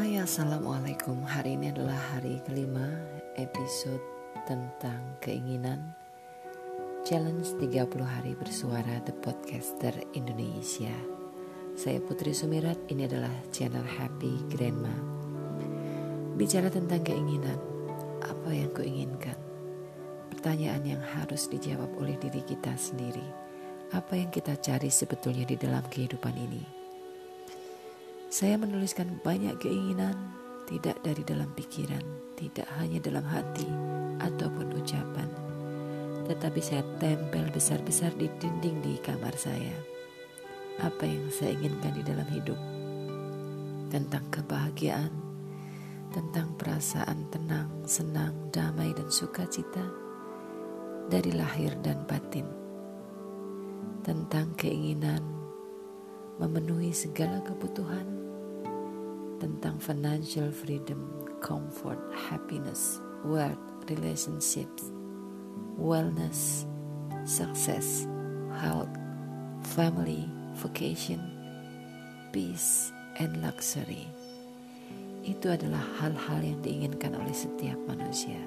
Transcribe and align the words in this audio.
Assalamualaikum. 0.00 1.28
Hari 1.28 1.60
ini 1.60 1.76
adalah 1.76 2.16
hari 2.16 2.40
kelima 2.48 2.88
episode 3.36 4.00
tentang 4.48 4.96
keinginan. 5.20 5.92
Challenge 7.04 7.44
30 7.60 8.00
hari 8.00 8.32
bersuara 8.32 9.04
The 9.04 9.12
Podcaster 9.20 9.92
Indonesia. 10.16 10.96
Saya 11.76 12.00
Putri 12.00 12.32
Sumirat, 12.32 12.80
ini 12.88 13.04
adalah 13.04 13.28
channel 13.52 13.84
Happy 13.84 14.40
Grandma. 14.48 14.96
Bicara 16.32 16.72
tentang 16.72 17.04
keinginan, 17.04 17.60
apa 18.24 18.56
yang 18.56 18.72
kuinginkan? 18.72 19.36
Pertanyaan 20.32 20.96
yang 20.96 21.02
harus 21.04 21.44
dijawab 21.52 21.92
oleh 22.00 22.16
diri 22.16 22.40
kita 22.48 22.72
sendiri. 22.72 23.28
Apa 23.92 24.16
yang 24.16 24.32
kita 24.32 24.56
cari 24.64 24.88
sebetulnya 24.88 25.44
di 25.44 25.60
dalam 25.60 25.84
kehidupan 25.84 26.40
ini? 26.40 26.79
Saya 28.30 28.54
menuliskan 28.62 29.18
banyak 29.26 29.58
keinginan, 29.58 30.14
tidak 30.70 31.02
dari 31.02 31.26
dalam 31.26 31.50
pikiran, 31.58 31.98
tidak 32.38 32.62
hanya 32.78 33.02
dalam 33.02 33.26
hati 33.26 33.66
ataupun 34.22 34.70
ucapan, 34.70 35.26
tetapi 36.30 36.62
saya 36.62 36.86
tempel 37.02 37.50
besar-besar 37.50 38.14
di 38.14 38.30
dinding 38.38 38.86
di 38.86 39.02
kamar 39.02 39.34
saya. 39.34 39.74
Apa 40.78 41.10
yang 41.10 41.26
saya 41.26 41.58
inginkan 41.58 41.90
di 41.90 42.06
dalam 42.06 42.28
hidup? 42.30 42.54
Tentang 43.90 44.22
kebahagiaan, 44.30 45.10
tentang 46.14 46.54
perasaan 46.54 47.26
tenang, 47.34 47.82
senang, 47.82 48.30
damai, 48.54 48.94
dan 48.94 49.10
sukacita 49.10 49.82
dari 51.10 51.34
lahir 51.34 51.74
dan 51.82 52.06
batin, 52.06 52.46
tentang 54.06 54.54
keinginan 54.54 55.39
memenuhi 56.40 56.88
segala 56.88 57.44
kebutuhan 57.44 58.08
tentang 59.36 59.76
financial 59.76 60.48
freedom, 60.48 61.04
comfort, 61.44 62.00
happiness, 62.16 62.96
wealth, 63.28 63.60
relationships, 63.92 64.88
wellness, 65.76 66.64
success, 67.28 68.08
health, 68.56 68.88
family, 69.76 70.24
vocation, 70.56 71.20
peace, 72.32 72.88
and 73.20 73.36
luxury. 73.44 74.08
Itu 75.20 75.52
adalah 75.52 75.84
hal-hal 76.00 76.40
yang 76.40 76.60
diinginkan 76.64 77.12
oleh 77.20 77.36
setiap 77.36 77.76
manusia. 77.84 78.40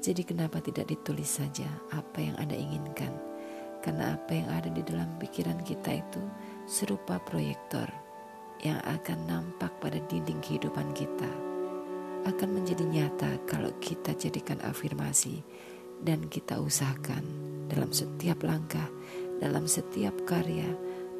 Jadi 0.00 0.24
kenapa 0.24 0.60
tidak 0.60 0.92
ditulis 0.92 1.40
saja 1.40 1.68
apa 1.92 2.20
yang 2.20 2.36
Anda 2.36 2.56
inginkan? 2.56 3.12
Karena 3.80 4.16
apa 4.16 4.32
yang 4.36 4.48
ada 4.52 4.68
di 4.68 4.84
dalam 4.84 5.08
pikiran 5.16 5.60
kita 5.64 6.04
itu 6.04 6.20
serupa 6.70 7.18
proyektor 7.18 7.90
yang 8.62 8.78
akan 8.86 9.26
nampak 9.26 9.74
pada 9.82 9.98
dinding 10.06 10.38
kehidupan 10.38 10.94
kita 10.94 11.26
akan 12.30 12.62
menjadi 12.62 12.86
nyata 12.86 13.42
kalau 13.42 13.74
kita 13.82 14.14
jadikan 14.14 14.62
afirmasi 14.62 15.42
dan 15.98 16.30
kita 16.30 16.62
usahakan 16.62 17.26
dalam 17.66 17.90
setiap 17.90 18.46
langkah, 18.46 18.86
dalam 19.42 19.66
setiap 19.66 20.14
karya. 20.22 20.70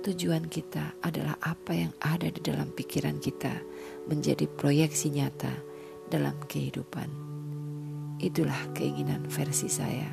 Tujuan 0.00 0.48
kita 0.48 0.96
adalah 1.04 1.36
apa 1.44 1.76
yang 1.76 1.92
ada 2.00 2.32
di 2.32 2.40
dalam 2.40 2.72
pikiran 2.72 3.20
kita 3.20 3.52
menjadi 4.08 4.48
proyeksi 4.48 5.12
nyata 5.12 5.52
dalam 6.08 6.40
kehidupan. 6.48 7.08
Itulah 8.16 8.72
keinginan 8.72 9.28
versi 9.28 9.68
saya. 9.68 10.08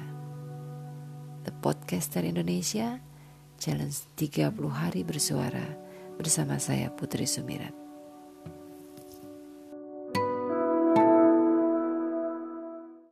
The 1.47 1.55
Podcaster 1.63 2.27
Indonesia 2.27 2.99
Challenge 3.58 3.97
30 4.16 4.53
hari 4.69 5.02
bersuara 5.02 5.66
bersama 6.13 6.61
saya 6.61 6.94
Putri 6.94 7.25
Sumirat. 7.25 7.86